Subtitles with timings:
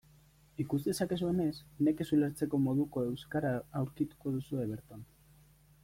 [0.63, 1.49] Ikus dezakezuenez,
[1.89, 3.53] nekez ulertzeko moduko euskara
[3.83, 5.07] aurkituko duzue berton.